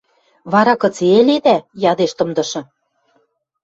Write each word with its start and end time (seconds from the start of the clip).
—Вара 0.51 0.73
кыце 0.81 1.05
ӹледӓ?— 1.19 1.57
ядеш 1.91 2.11
тымдышы. 2.17 2.61